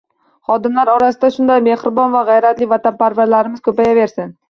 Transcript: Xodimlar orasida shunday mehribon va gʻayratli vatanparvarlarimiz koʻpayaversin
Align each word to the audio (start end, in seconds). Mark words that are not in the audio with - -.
Xodimlar 0.51 0.91
orasida 0.93 1.31
shunday 1.35 1.63
mehribon 1.69 2.17
va 2.17 2.25
gʻayratli 2.33 2.71
vatanparvarlarimiz 2.75 3.67
koʻpayaversin 3.73 4.39